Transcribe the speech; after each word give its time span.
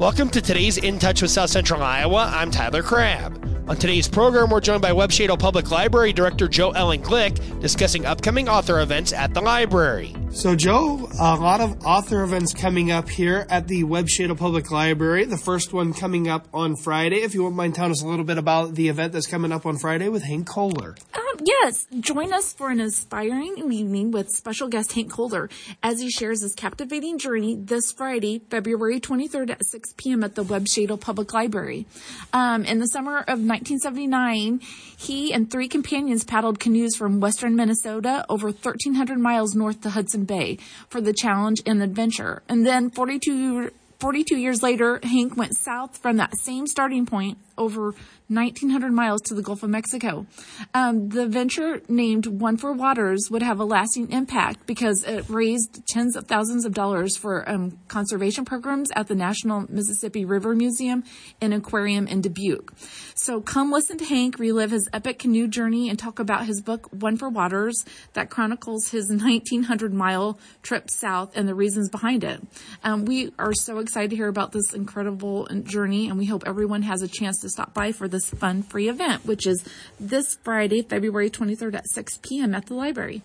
Welcome 0.00 0.30
to 0.30 0.40
today's 0.40 0.78
In 0.78 0.98
Touch 0.98 1.20
with 1.20 1.30
South 1.30 1.50
Central 1.50 1.82
Iowa. 1.82 2.32
I'm 2.34 2.50
Tyler 2.50 2.82
Crabb. 2.82 3.38
On 3.68 3.76
today's 3.76 4.08
program, 4.08 4.48
we're 4.48 4.62
joined 4.62 4.80
by 4.80 4.94
Webb 4.94 5.10
Public 5.38 5.70
Library 5.70 6.14
Director 6.14 6.48
Jo 6.48 6.70
Ellen 6.70 7.02
Glick 7.02 7.60
discussing 7.60 8.06
upcoming 8.06 8.48
author 8.48 8.80
events 8.80 9.12
at 9.12 9.34
the 9.34 9.42
library. 9.42 10.16
So, 10.30 10.56
Jo, 10.56 11.06
a 11.20 11.36
lot 11.36 11.60
of 11.60 11.84
author 11.84 12.22
events 12.22 12.54
coming 12.54 12.90
up 12.90 13.10
here 13.10 13.46
at 13.50 13.68
the 13.68 13.84
Webb 13.84 14.08
Public 14.38 14.70
Library. 14.70 15.26
The 15.26 15.36
first 15.36 15.74
one 15.74 15.92
coming 15.92 16.28
up 16.28 16.48
on 16.54 16.76
Friday. 16.76 17.18
If 17.18 17.34
you 17.34 17.42
wouldn't 17.42 17.58
mind 17.58 17.74
telling 17.74 17.92
us 17.92 18.02
a 18.02 18.06
little 18.06 18.24
bit 18.24 18.38
about 18.38 18.76
the 18.76 18.88
event 18.88 19.12
that's 19.12 19.26
coming 19.26 19.52
up 19.52 19.66
on 19.66 19.76
Friday 19.76 20.08
with 20.08 20.22
Hank 20.22 20.46
Kohler. 20.46 20.94
Yes, 21.42 21.86
join 22.00 22.34
us 22.34 22.52
for 22.52 22.68
an 22.68 22.80
inspiring 22.80 23.72
evening 23.72 24.10
with 24.10 24.28
special 24.28 24.68
guest 24.68 24.92
Hank 24.92 25.10
Kohler 25.10 25.48
as 25.82 25.98
he 25.98 26.10
shares 26.10 26.42
his 26.42 26.54
captivating 26.54 27.18
journey 27.18 27.56
this 27.56 27.92
Friday, 27.92 28.42
February 28.50 29.00
23rd 29.00 29.50
at 29.50 29.64
6 29.64 29.94
p.m. 29.96 30.22
at 30.22 30.34
the 30.34 30.42
Webb 30.42 30.66
Shadle 30.66 31.00
Public 31.00 31.32
Library. 31.32 31.86
Um, 32.34 32.66
in 32.66 32.78
the 32.78 32.86
summer 32.88 33.20
of 33.20 33.40
1979, 33.40 34.60
he 34.98 35.32
and 35.32 35.50
three 35.50 35.66
companions 35.66 36.24
paddled 36.24 36.60
canoes 36.60 36.94
from 36.94 37.20
western 37.20 37.56
Minnesota 37.56 38.26
over 38.28 38.48
1,300 38.48 39.18
miles 39.18 39.54
north 39.54 39.80
to 39.80 39.90
Hudson 39.90 40.24
Bay 40.24 40.58
for 40.90 41.00
the 41.00 41.14
challenge 41.14 41.62
and 41.64 41.82
adventure. 41.82 42.42
And 42.50 42.66
then 42.66 42.90
42, 42.90 43.70
42 44.00 44.38
years 44.38 44.62
later, 44.62 44.98
Hank 45.02 45.36
went 45.36 45.54
south 45.56 45.98
from 45.98 46.16
that 46.16 46.34
same 46.38 46.66
starting 46.66 47.04
point 47.04 47.36
over 47.58 47.94
1,900 48.28 48.92
miles 48.92 49.20
to 49.22 49.34
the 49.34 49.42
Gulf 49.42 49.62
of 49.62 49.68
Mexico. 49.68 50.24
Um, 50.72 51.10
the 51.10 51.26
venture 51.26 51.82
named 51.88 52.26
One 52.26 52.56
for 52.56 52.72
Waters 52.72 53.28
would 53.30 53.42
have 53.42 53.60
a 53.60 53.64
lasting 53.64 54.10
impact 54.12 54.66
because 54.66 55.04
it 55.04 55.28
raised 55.28 55.86
tens 55.86 56.16
of 56.16 56.26
thousands 56.26 56.64
of 56.64 56.72
dollars 56.72 57.16
for 57.16 57.46
um, 57.48 57.78
conservation 57.88 58.44
programs 58.46 58.88
at 58.96 59.08
the 59.08 59.14
National 59.14 59.66
Mississippi 59.68 60.24
River 60.24 60.54
Museum 60.54 61.04
and 61.42 61.52
Aquarium 61.52 62.06
in 62.06 62.22
Dubuque. 62.22 62.72
So 63.14 63.42
come 63.42 63.70
listen 63.70 63.98
to 63.98 64.04
Hank 64.06 64.38
relive 64.38 64.70
his 64.70 64.88
epic 64.92 65.18
canoe 65.18 65.46
journey 65.46 65.90
and 65.90 65.98
talk 65.98 66.18
about 66.18 66.46
his 66.46 66.62
book 66.62 66.88
One 66.92 67.18
for 67.18 67.28
Waters 67.28 67.84
that 68.14 68.30
chronicles 68.30 68.88
his 68.88 69.10
1,900 69.10 69.92
mile 69.92 70.38
trip 70.62 70.88
south 70.88 71.36
and 71.36 71.46
the 71.46 71.54
reasons 71.54 71.90
behind 71.90 72.24
it. 72.24 72.40
Um, 72.82 73.04
we 73.04 73.32
are 73.38 73.52
so 73.52 73.78
excited 73.78 73.89
to 73.92 74.16
hear 74.16 74.28
about 74.28 74.52
this 74.52 74.72
incredible 74.72 75.46
journey 75.64 76.08
and 76.08 76.18
we 76.18 76.26
hope 76.26 76.44
everyone 76.46 76.82
has 76.82 77.02
a 77.02 77.08
chance 77.08 77.40
to 77.40 77.48
stop 77.48 77.74
by 77.74 77.92
for 77.92 78.08
this 78.08 78.28
fun 78.30 78.62
free 78.62 78.88
event, 78.88 79.24
which 79.26 79.46
is 79.46 79.64
this 79.98 80.36
Friday, 80.42 80.82
February 80.82 81.30
23rd 81.30 81.74
at 81.74 81.88
6 81.88 82.18
p.m. 82.22 82.54
at 82.54 82.66
the 82.66 82.74
library. 82.74 83.22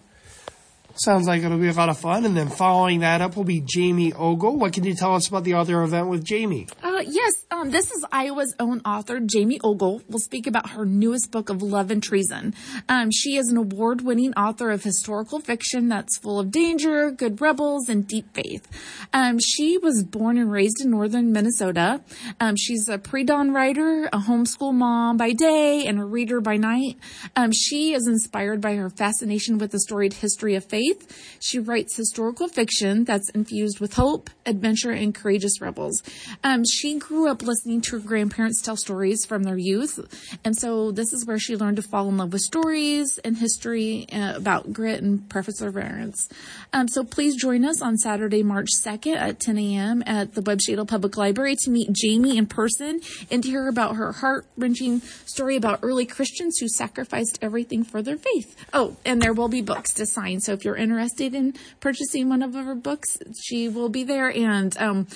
Sounds 0.98 1.28
like 1.28 1.44
it'll 1.44 1.58
be 1.58 1.68
a 1.68 1.74
lot 1.74 1.90
of 1.90 1.98
fun. 1.98 2.26
And 2.26 2.38
then 2.38 2.48
following 2.48 3.02
that 3.02 3.20
up 3.20 3.36
will 3.36 3.44
be 3.44 3.62
Jamie 3.62 4.14
Ogle. 4.14 4.58
What 4.58 4.72
can 4.72 4.86
you 4.86 4.96
tell 4.96 5.14
us 5.14 5.28
about 5.28 5.44
the 5.44 5.54
other 5.54 5.84
event 5.84 6.08
with 6.08 6.24
Jamie? 6.24 6.68
Uh, 6.82 6.95
Uh, 6.96 7.02
yes, 7.02 7.46
um, 7.52 7.72
this 7.72 7.92
is 7.92 8.06
Iowa's 8.10 8.56
own 8.58 8.80
author, 8.86 9.20
Jamie 9.20 9.60
Ogle, 9.62 10.02
will 10.08 10.20
speak 10.20 10.48
about 10.48 10.70
her 10.70 10.86
newest 10.86 11.30
book 11.30 11.50
of 11.50 11.62
Love 11.62 11.92
and 11.92 12.02
Treason. 12.02 12.54
Um, 12.88 13.12
she 13.12 13.36
is 13.36 13.50
an 13.50 13.58
award 13.58 14.00
winning 14.00 14.34
author 14.36 14.72
of 14.72 14.82
historical 14.82 15.42
fiction 15.42 15.90
that's 15.90 16.18
full 16.18 16.40
of 16.40 16.52
danger, 16.52 17.12
good 17.12 17.42
rebels, 17.42 17.90
and 17.90 18.08
deep 18.08 18.34
faith. 18.34 18.66
Um, 19.12 19.40
she 19.40 19.78
was 19.78 20.06
born 20.06 20.38
and 20.38 20.50
raised 20.50 20.80
in 20.82 20.90
northern 20.90 21.34
Minnesota. 21.34 22.00
Um, 22.40 22.56
she's 22.56 22.88
a 22.88 22.98
pre 22.98 23.26
dawn 23.26 23.52
writer, 23.52 24.06
a 24.14 24.20
homeschool 24.20 24.74
mom 24.74 25.18
by 25.18 25.34
day, 25.34 25.86
and 25.86 26.00
a 26.00 26.06
reader 26.06 26.40
by 26.40 26.56
night. 26.56 26.98
Um, 27.36 27.52
she 27.52 27.94
is 27.94 28.08
inspired 28.08 28.62
by 28.62 28.76
her 28.76 28.90
fascination 28.90 29.58
with 29.58 29.72
the 29.72 29.82
storied 29.82 30.14
history 30.14 30.56
of 30.56 30.64
faith. 30.64 31.38
She 31.42 31.60
writes 31.60 31.98
historical 31.98 32.48
fiction 32.48 33.04
that's 33.04 33.30
infused 33.32 33.82
with 33.82 33.96
hope, 33.96 34.30
adventure, 34.46 34.92
and 34.92 35.14
courageous 35.14 35.60
rebels. 35.60 36.02
Um, 36.42 36.64
she 36.86 37.00
grew 37.00 37.28
up 37.28 37.42
listening 37.42 37.82
to 37.82 37.98
her 37.98 38.08
grandparents 38.08 38.62
tell 38.62 38.78
stories 38.78 39.26
from 39.26 39.42
their 39.42 39.58
youth, 39.58 40.38
and 40.46 40.56
so 40.56 40.92
this 40.92 41.14
is 41.14 41.26
where 41.26 41.40
she 41.40 41.58
learned 41.58 41.78
to 41.78 41.82
fall 41.82 42.08
in 42.08 42.18
love 42.18 42.32
with 42.32 42.44
stories 42.44 43.18
and 43.24 43.38
history 43.38 44.06
uh, 44.14 44.36
about 44.36 44.72
grit 44.72 45.02
and 45.02 45.28
perseverance. 45.28 46.30
Um, 46.74 46.88
so 46.88 47.04
please 47.04 47.36
join 47.36 47.66
us 47.66 47.82
on 47.82 47.98
Saturday, 47.98 48.44
March 48.44 48.68
2nd 48.78 49.16
at 49.16 49.40
10 49.40 49.58
a.m. 49.58 50.04
at 50.06 50.36
the 50.36 50.44
Webb 50.44 50.60
Shadle 50.60 50.88
Public 50.88 51.18
Library 51.18 51.56
to 51.62 51.72
meet 51.72 51.92
Jamie 51.92 52.38
in 52.38 52.46
person 52.46 53.00
and 53.32 53.42
to 53.42 53.50
hear 53.50 53.68
about 53.68 53.96
her 53.96 54.12
heart-wrenching 54.12 55.00
story 55.26 55.56
about 55.56 55.80
early 55.82 56.06
Christians 56.06 56.60
who 56.60 56.68
sacrificed 56.70 57.40
everything 57.42 57.84
for 57.84 58.04
their 58.04 58.18
faith. 58.18 58.56
Oh, 58.74 58.96
and 59.04 59.24
there 59.24 59.34
will 59.34 59.50
be 59.50 59.64
books 59.64 59.92
to 59.94 60.06
sign. 60.06 60.40
So 60.40 60.54
if 60.54 60.64
you're 60.64 60.76
interested 60.76 61.34
in 61.34 61.56
purchasing 61.80 62.30
one 62.30 62.44
of 62.44 62.54
her 62.54 62.76
books, 62.76 63.18
she 63.42 63.68
will 63.68 63.90
be 63.90 64.04
there. 64.04 64.30
And 64.30 64.78
um, 64.78 65.08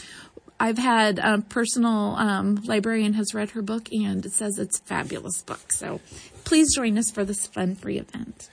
I've 0.59 0.77
had 0.77 1.19
a 1.19 1.39
personal 1.39 2.15
um, 2.15 2.55
librarian 2.65 3.13
has 3.13 3.33
read 3.33 3.51
her 3.51 3.61
book 3.61 3.89
and 3.91 4.25
it 4.25 4.33
says 4.33 4.57
it's 4.57 4.79
a 4.79 4.83
fabulous 4.83 5.41
book. 5.41 5.71
So 5.71 6.01
please 6.43 6.75
join 6.75 6.97
us 6.97 7.09
for 7.11 7.23
this 7.23 7.47
fun 7.47 7.75
free 7.75 7.97
event. 7.97 8.49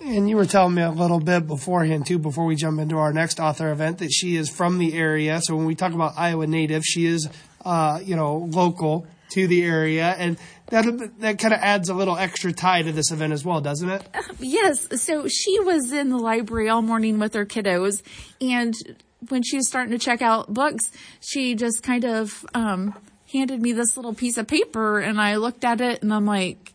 And 0.00 0.28
you 0.28 0.36
were 0.36 0.46
telling 0.46 0.74
me 0.74 0.82
a 0.82 0.90
little 0.90 1.18
bit 1.18 1.48
beforehand 1.48 2.06
too, 2.06 2.18
before 2.20 2.44
we 2.44 2.54
jump 2.54 2.78
into 2.78 2.98
our 2.98 3.12
next 3.12 3.40
author 3.40 3.72
event, 3.72 3.98
that 3.98 4.12
she 4.12 4.36
is 4.36 4.48
from 4.48 4.78
the 4.78 4.94
area. 4.94 5.40
So 5.42 5.56
when 5.56 5.66
we 5.66 5.74
talk 5.74 5.92
about 5.92 6.14
Iowa 6.16 6.46
native, 6.46 6.84
she 6.84 7.06
is, 7.06 7.28
uh, 7.64 7.98
you 8.04 8.14
know, 8.14 8.36
local 8.36 9.06
to 9.30 9.46
the 9.46 9.62
area, 9.62 10.14
and 10.16 10.38
that 10.70 10.84
that 11.18 11.38
kind 11.38 11.52
of 11.52 11.60
adds 11.60 11.88
a 11.88 11.94
little 11.94 12.16
extra 12.16 12.52
tie 12.52 12.82
to 12.82 12.92
this 12.92 13.10
event 13.10 13.32
as 13.32 13.44
well, 13.44 13.60
doesn't 13.60 13.90
it? 13.90 14.02
Yes. 14.38 15.02
So 15.02 15.28
she 15.28 15.60
was 15.60 15.92
in 15.92 16.10
the 16.10 16.16
library 16.16 16.68
all 16.68 16.80
morning 16.80 17.18
with 17.18 17.34
her 17.34 17.44
kiddos, 17.44 18.02
and 18.40 18.74
when 19.28 19.42
she 19.42 19.56
was 19.56 19.68
starting 19.68 19.92
to 19.92 19.98
check 19.98 20.22
out 20.22 20.52
books, 20.52 20.90
she 21.20 21.54
just 21.54 21.82
kind 21.82 22.04
of 22.04 22.44
um, 22.54 22.94
handed 23.32 23.60
me 23.60 23.72
this 23.72 23.96
little 23.96 24.14
piece 24.14 24.36
of 24.38 24.46
paper, 24.46 25.00
and 25.00 25.20
I 25.20 25.36
looked 25.36 25.64
at 25.64 25.80
it, 25.80 26.02
and 26.02 26.12
I'm 26.12 26.26
like, 26.26 26.74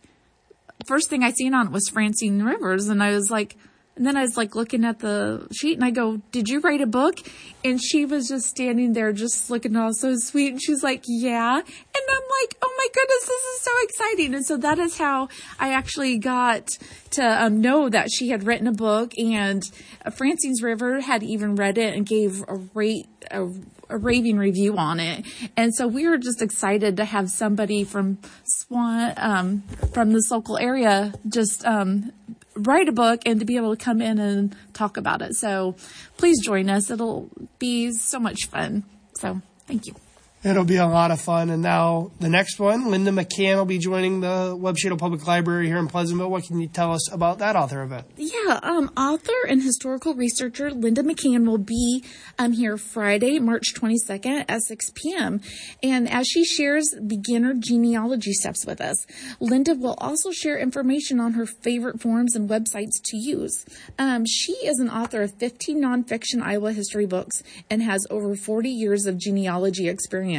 first 0.86 1.08
thing 1.08 1.22
I 1.22 1.32
seen 1.32 1.54
on 1.54 1.68
it 1.68 1.72
was 1.72 1.88
Francine 1.88 2.42
Rivers, 2.42 2.88
and 2.88 3.02
I 3.02 3.10
was 3.10 3.30
like 3.30 3.56
and 3.96 4.04
then 4.04 4.16
I 4.16 4.22
was 4.22 4.36
like 4.36 4.54
looking 4.56 4.84
at 4.84 4.98
the 4.98 5.46
sheet 5.52 5.74
and 5.74 5.84
I 5.84 5.90
go, 5.90 6.16
did 6.32 6.48
you 6.48 6.60
write 6.60 6.80
a 6.80 6.86
book? 6.86 7.20
And 7.64 7.80
she 7.80 8.04
was 8.04 8.28
just 8.28 8.46
standing 8.46 8.92
there 8.92 9.12
just 9.12 9.50
looking 9.50 9.76
all 9.76 9.94
so 9.94 10.16
sweet. 10.16 10.52
And 10.52 10.62
she's 10.62 10.82
like, 10.82 11.04
yeah. 11.06 11.58
And 11.58 12.04
I'm 12.10 12.22
like, 12.42 12.56
oh 12.60 12.73
my 12.84 12.88
goodness, 12.92 13.26
this 13.26 13.42
is 13.42 13.60
so 13.62 13.70
exciting. 13.82 14.34
And 14.34 14.46
so 14.46 14.56
that 14.58 14.78
is 14.78 14.98
how 14.98 15.28
I 15.58 15.72
actually 15.72 16.18
got 16.18 16.68
to 17.12 17.44
um, 17.44 17.60
know 17.60 17.88
that 17.88 18.08
she 18.12 18.28
had 18.28 18.44
written 18.44 18.66
a 18.66 18.72
book 18.72 19.12
and 19.18 19.62
uh, 20.04 20.10
Francine's 20.10 20.62
River 20.62 21.00
had 21.00 21.22
even 21.22 21.54
read 21.54 21.78
it 21.78 21.94
and 21.94 22.04
gave 22.04 22.42
a 22.46 22.56
rate, 22.74 23.06
a, 23.30 23.46
a 23.88 23.96
raving 23.96 24.36
review 24.36 24.76
on 24.76 25.00
it. 25.00 25.24
And 25.56 25.74
so 25.74 25.86
we 25.86 26.06
were 26.08 26.18
just 26.18 26.42
excited 26.42 26.96
to 26.98 27.04
have 27.04 27.30
somebody 27.30 27.84
from 27.84 28.18
Swan, 28.44 29.14
um, 29.16 29.62
from 29.92 30.12
this 30.12 30.30
local 30.30 30.58
area 30.58 31.14
just, 31.28 31.64
um, 31.64 32.12
write 32.56 32.88
a 32.88 32.92
book 32.92 33.20
and 33.26 33.40
to 33.40 33.46
be 33.46 33.56
able 33.56 33.74
to 33.74 33.82
come 33.82 34.00
in 34.00 34.18
and 34.18 34.54
talk 34.74 34.96
about 34.96 35.22
it. 35.22 35.34
So 35.34 35.74
please 36.18 36.40
join 36.44 36.68
us. 36.68 36.90
It'll 36.90 37.28
be 37.58 37.90
so 37.92 38.20
much 38.20 38.46
fun. 38.46 38.84
So 39.16 39.40
thank 39.66 39.86
you. 39.86 40.03
It'll 40.44 40.66
be 40.66 40.76
a 40.76 40.86
lot 40.86 41.10
of 41.10 41.22
fun. 41.22 41.48
And 41.48 41.62
now 41.62 42.10
the 42.20 42.28
next 42.28 42.60
one, 42.60 42.90
Linda 42.90 43.10
McCann 43.10 43.56
will 43.56 43.64
be 43.64 43.78
joining 43.78 44.20
the 44.20 44.54
Webb 44.54 44.76
Shadle 44.76 44.98
Public 44.98 45.26
Library 45.26 45.68
here 45.68 45.78
in 45.78 45.88
Pleasantville. 45.88 46.30
What 46.30 46.44
can 46.44 46.60
you 46.60 46.68
tell 46.68 46.92
us 46.92 47.10
about 47.10 47.38
that 47.38 47.56
author 47.56 47.82
event? 47.82 48.08
Yeah, 48.18 48.60
um, 48.62 48.90
author 48.94 49.32
and 49.48 49.62
historical 49.62 50.14
researcher 50.14 50.70
Linda 50.70 51.02
McCann 51.02 51.46
will 51.46 51.56
be 51.56 52.04
um, 52.38 52.52
here 52.52 52.76
Friday, 52.76 53.38
March 53.38 53.72
22nd 53.72 54.44
at 54.46 54.62
6 54.64 54.90
p.m. 54.94 55.40
And 55.82 56.10
as 56.10 56.26
she 56.26 56.44
shares 56.44 56.94
beginner 57.06 57.54
genealogy 57.54 58.34
steps 58.34 58.66
with 58.66 58.82
us, 58.82 59.06
Linda 59.40 59.74
will 59.74 59.94
also 59.96 60.30
share 60.30 60.58
information 60.58 61.20
on 61.20 61.32
her 61.32 61.46
favorite 61.46 62.02
forms 62.02 62.36
and 62.36 62.50
websites 62.50 63.00
to 63.04 63.16
use. 63.16 63.64
Um, 63.98 64.26
she 64.26 64.52
is 64.52 64.78
an 64.78 64.90
author 64.90 65.22
of 65.22 65.32
15 65.38 65.80
nonfiction 65.80 66.42
Iowa 66.42 66.74
history 66.74 67.06
books 67.06 67.42
and 67.70 67.82
has 67.82 68.06
over 68.10 68.36
40 68.36 68.68
years 68.68 69.06
of 69.06 69.16
genealogy 69.16 69.88
experience 69.88 70.33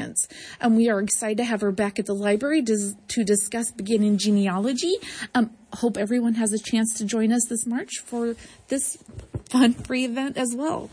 And 0.59 0.75
we 0.75 0.89
are 0.89 0.99
excited 0.99 1.37
to 1.37 1.43
have 1.43 1.61
her 1.61 1.71
back 1.71 1.99
at 1.99 2.05
the 2.05 2.13
library 2.13 2.61
to, 2.63 2.93
to 3.09 3.23
discuss 3.23 3.71
beginning 3.71 4.17
genealogy. 4.17 4.95
Um, 5.33 5.51
hope 5.73 5.97
everyone 5.97 6.35
has 6.35 6.53
a 6.53 6.59
chance 6.59 6.93
to 6.95 7.05
join 7.05 7.31
us 7.31 7.45
this 7.47 7.65
March 7.65 7.99
for 8.03 8.35
this 8.67 8.97
fun 9.49 9.73
free 9.73 10.05
event 10.05 10.37
as 10.37 10.53
well. 10.55 10.89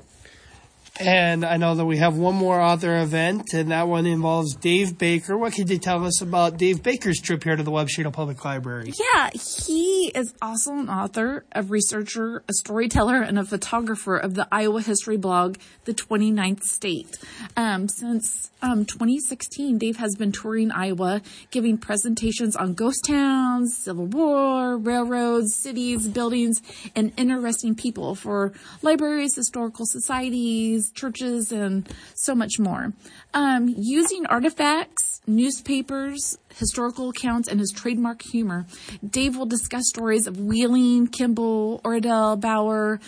And 1.01 1.43
I 1.43 1.57
know 1.57 1.75
that 1.75 1.87
we 1.87 1.97
have 1.99 2.19
one 2.19 2.35
more 2.35 2.61
author 2.61 2.99
event, 2.99 3.55
and 3.55 3.71
that 3.71 3.89
one 3.89 4.05
involves 4.05 4.55
Dave 4.55 4.99
Baker. 4.99 5.39
What 5.39 5.55
could 5.55 5.71
you 5.71 5.79
tell 5.79 6.05
us 6.05 6.21
about 6.21 6.59
Dave 6.59 6.83
Baker's 6.83 7.19
trip 7.19 7.45
here 7.45 7.57
to 7.57 7.63
the 7.63 7.71
Webb 7.71 7.89
Shadle 7.89 8.13
Public 8.13 8.45
Library? 8.45 8.93
Yeah, 9.15 9.31
he 9.31 10.13
is 10.15 10.35
also 10.43 10.73
an 10.73 10.91
author, 10.91 11.45
a 11.53 11.63
researcher, 11.63 12.43
a 12.47 12.53
storyteller, 12.53 13.23
and 13.23 13.39
a 13.39 13.45
photographer 13.45 14.17
of 14.17 14.35
the 14.35 14.47
Iowa 14.53 14.83
history 14.83 15.17
blog, 15.17 15.57
The 15.87 15.95
29th 15.95 16.63
State. 16.65 17.17
Um, 17.57 17.89
since 17.89 18.51
um, 18.61 18.85
2016, 18.85 19.79
Dave 19.79 19.97
has 19.97 20.15
been 20.15 20.31
touring 20.31 20.71
Iowa, 20.71 21.23
giving 21.51 21.79
presentations 21.79 22.55
on 22.55 22.75
ghost 22.75 23.05
towns, 23.09 23.77
Civil 23.79 24.07
War, 24.07 24.77
railroads, 24.77 25.55
cities, 25.57 26.07
buildings, 26.07 26.61
and 26.95 27.13
interesting 27.17 27.75
people 27.75 28.15
for 28.15 28.53
libraries, 28.83 29.35
historical 29.35 29.87
societies, 29.87 30.82
churches, 30.91 31.53
and 31.53 31.89
so 32.15 32.35
much 32.35 32.59
more. 32.59 32.93
Um, 33.35 33.75
using 33.77 34.27
artifacts, 34.27 35.21
newspapers, 35.27 36.39
historical 36.59 37.11
accounts, 37.11 37.49
and 37.49 37.61
his 37.61 37.71
trademark 37.71 38.23
humor, 38.23 38.67
Dave 39.09 39.37
will 39.37 39.47
discuss 39.47 39.89
stories 39.89 40.27
of 40.27 40.39
Wheeling, 40.39 41.09
Kimball, 41.09 41.81
Oradell, 41.85 42.41
Bauer, 42.41 43.01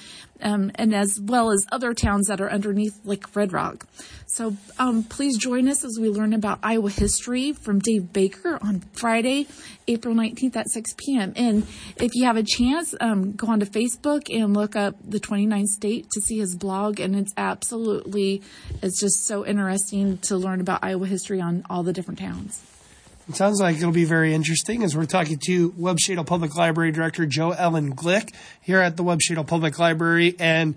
um, 0.43 0.70
and 0.75 0.94
as 0.94 1.19
well 1.20 1.50
as 1.50 1.64
other 1.73 1.94
towns 1.94 2.26
that 2.26 2.41
are 2.41 2.50
underneath 2.50 3.00
Lake 3.05 3.35
Red 3.35 3.52
Rock. 3.52 3.87
So 4.26 4.56
um, 4.79 5.05
please 5.05 5.38
join 5.38 5.69
us 5.69 5.85
as 5.85 5.99
we 6.00 6.08
learn 6.08 6.32
about 6.32 6.58
Iowa 6.62 6.91
history 6.91 7.52
from 7.52 7.79
Dave 7.79 8.12
Baker 8.12 8.58
on 8.61 8.81
Friday, 8.93 9.46
April 9.87 10.14
19th 10.14 10.56
at 10.56 10.69
6 10.69 10.94
p.m. 10.96 11.32
And 11.37 11.67
if 11.96 12.14
you 12.14 12.25
have 12.25 12.37
a 12.37 12.43
chance, 12.43 12.94
um, 13.00 13.32
go 13.32 13.46
onto 13.46 13.67
Facebook 13.67 14.35
and 14.35 14.55
look 14.55 14.76
up 14.76 14.96
the 15.08 15.20
29th 15.20 15.67
state 15.67 16.11
to 16.11 16.20
see 16.20 16.38
his 16.38 16.56
blog. 16.56 17.00
And 17.00 17.14
it's 17.14 17.32
absolutely, 17.37 18.43
it's 18.82 19.00
just 19.00 19.26
so 19.26 19.46
interesting 19.46 20.19
to 20.19 20.37
learn 20.37 20.61
about 20.61 20.82
Iowa 20.82 21.06
history 21.06 21.41
on 21.41 21.64
all 21.70 21.82
the 21.82 21.93
different 21.93 22.19
towns. 22.19 22.61
It 23.26 23.36
sounds 23.36 23.58
like 23.58 23.76
it'll 23.78 23.90
be 23.90 24.04
very 24.04 24.34
interesting 24.34 24.82
as 24.82 24.94
we're 24.94 25.06
talking 25.06 25.38
to 25.46 25.72
Webb 25.78 25.96
Shadle 25.98 26.26
Public 26.26 26.54
Library 26.56 26.92
Director 26.92 27.24
Jo 27.24 27.52
Ellen 27.52 27.96
Glick 27.96 28.34
here 28.60 28.80
at 28.80 28.98
the 28.98 29.02
Webb 29.02 29.20
Shadle 29.20 29.46
Public 29.46 29.78
Library. 29.78 30.36
And 30.38 30.74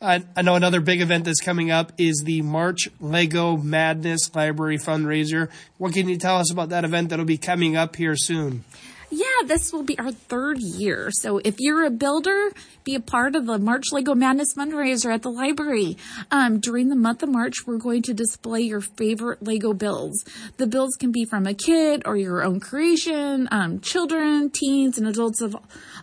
I, 0.00 0.24
I 0.34 0.40
know 0.40 0.54
another 0.54 0.80
big 0.80 1.02
event 1.02 1.26
that's 1.26 1.42
coming 1.42 1.70
up 1.70 1.92
is 1.98 2.22
the 2.24 2.40
March 2.40 2.88
Lego 3.00 3.58
Madness 3.58 4.34
Library 4.34 4.78
fundraiser. 4.78 5.50
What 5.76 5.92
can 5.92 6.08
you 6.08 6.16
tell 6.16 6.38
us 6.38 6.50
about 6.50 6.70
that 6.70 6.86
event 6.86 7.10
that'll 7.10 7.26
be 7.26 7.36
coming 7.36 7.76
up 7.76 7.96
here 7.96 8.16
soon? 8.16 8.64
Yeah, 9.10 9.24
this 9.44 9.72
will 9.72 9.82
be 9.82 9.98
our 9.98 10.12
third 10.12 10.60
year. 10.60 11.10
So 11.10 11.38
if 11.38 11.56
you're 11.58 11.84
a 11.84 11.90
builder, 11.90 12.50
be 12.84 12.94
a 12.94 13.00
part 13.00 13.34
of 13.34 13.44
the 13.44 13.58
March 13.58 13.86
Lego 13.90 14.14
Madness 14.14 14.54
fundraiser 14.56 15.12
at 15.12 15.22
the 15.22 15.30
library. 15.30 15.96
Um, 16.30 16.60
during 16.60 16.88
the 16.88 16.96
month 16.96 17.24
of 17.24 17.28
March, 17.28 17.66
we're 17.66 17.78
going 17.78 18.02
to 18.02 18.14
display 18.14 18.60
your 18.60 18.80
favorite 18.80 19.42
Lego 19.42 19.72
builds. 19.72 20.24
The 20.58 20.68
builds 20.68 20.94
can 20.94 21.10
be 21.10 21.24
from 21.24 21.48
a 21.48 21.54
kid 21.54 22.02
or 22.06 22.16
your 22.16 22.44
own 22.44 22.60
creation. 22.60 23.48
Um, 23.50 23.80
children, 23.80 24.48
teens, 24.48 24.96
and 24.96 25.08
adults 25.08 25.40
of 25.40 25.56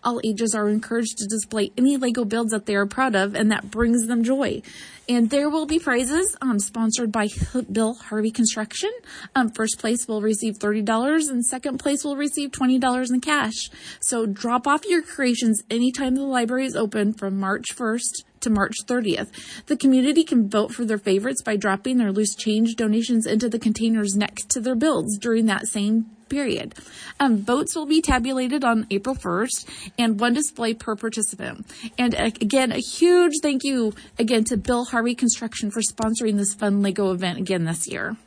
all 0.04 0.20
ages 0.26 0.54
are 0.54 0.68
encouraged 0.68 1.18
to 1.20 1.28
display 1.28 1.72
any 1.78 1.96
Lego 1.96 2.26
builds 2.26 2.52
that 2.52 2.66
they 2.66 2.76
are 2.76 2.86
proud 2.86 3.16
of 3.16 3.36
and 3.36 3.52
that 3.52 3.72
brings 3.72 4.06
them 4.08 4.24
joy. 4.24 4.62
And 5.10 5.30
there 5.30 5.50
will 5.50 5.66
be 5.66 5.80
prizes 5.80 6.36
um, 6.42 6.60
sponsored 6.60 7.14
by 7.14 7.30
Bill 7.72 7.94
Harvey 7.94 8.32
Construction. 8.32 8.92
Um, 9.36 9.50
first 9.50 9.80
place 9.80 10.06
will 10.06 10.22
receive 10.22 10.56
$30 10.56 11.30
and 11.30 11.46
second 11.46 11.78
place 11.78 12.04
will 12.04 12.18
receive 12.18 12.52
$20 12.52 12.97
in 13.06 13.22
cash. 13.22 13.70
So 14.00 14.26
drop 14.26 14.68
off 14.68 14.86
your 14.86 15.02
creations 15.02 15.64
anytime 15.70 16.16
the 16.16 16.24
library 16.24 16.66
is 16.66 16.76
open 16.76 17.14
from 17.14 17.40
March 17.40 17.76
1st 17.76 18.24
to 18.42 18.50
March 18.50 18.76
30th. 18.86 19.30
The 19.66 19.78
community 19.78 20.24
can 20.24 20.50
vote 20.50 20.74
for 20.74 20.86
their 20.86 20.98
favorites 20.98 21.42
by 21.42 21.56
dropping 21.56 21.98
their 21.98 22.12
loose 22.12 22.36
change 22.36 22.76
donations 22.76 23.26
into 23.26 23.50
the 23.50 23.60
containers 23.60 24.16
next 24.16 24.50
to 24.50 24.60
their 24.60 24.76
builds 24.76 25.18
during 25.18 25.46
that 25.46 25.68
same 25.68 26.10
period. 26.30 26.76
Um, 27.20 27.38
votes 27.38 27.76
will 27.76 27.86
be 27.86 28.02
tabulated 28.02 28.64
on 28.64 28.86
April 28.92 29.16
1st 29.16 29.92
and 29.98 30.20
one 30.20 30.34
display 30.34 30.74
per 30.74 30.96
participant. 30.96 31.66
And 31.98 32.16
uh, 32.16 32.32
again, 32.42 32.72
a 32.72 32.80
huge 32.80 33.34
thank 33.42 33.64
you 33.64 33.94
again 34.20 34.44
to 34.46 34.58
Bill 34.58 34.86
Harvey 34.86 35.16
Construction 35.16 35.72
for 35.72 35.82
sponsoring 35.82 36.38
this 36.38 36.54
fun 36.54 36.82
Lego 36.82 37.12
event 37.12 37.40
again 37.40 37.66
this 37.66 37.88
year. 37.88 38.18